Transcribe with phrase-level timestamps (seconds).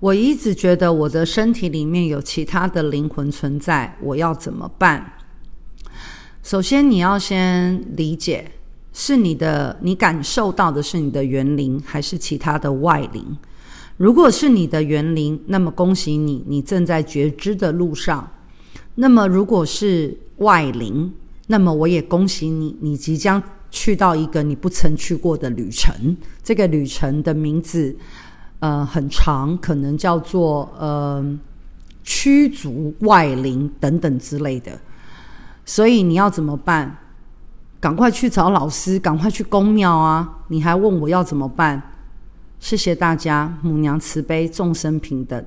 [0.00, 5.14] 我一直觉得我的身体里面有其他的灵魂存在，我要怎么办？
[6.40, 8.48] 首先，你要先理解，
[8.92, 13.36] 是你的，你感受到的是你的元灵，还是其他的外灵？
[13.96, 18.30] 如果是你的元灵，那么恭喜你，你正在觉知的路上。
[18.94, 21.12] 那么，如果是外灵，
[21.48, 23.42] 那么我也恭喜你，你即将
[23.72, 26.16] 去到一个你不曾去过的旅程。
[26.44, 27.96] 这个旅程的名字。
[28.60, 31.24] 呃，很长，可能叫做呃
[32.02, 34.72] 驱逐外灵等等之类的。
[35.64, 36.96] 所以你要怎么办？
[37.80, 40.38] 赶快去找老师，赶快去宫庙啊！
[40.48, 41.80] 你还问我要怎么办？
[42.58, 45.44] 谢谢大家，母娘慈悲，众生平等。